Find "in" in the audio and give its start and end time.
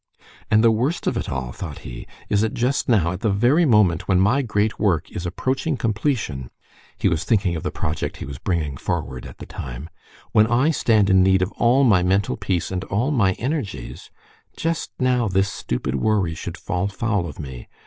11.11-11.21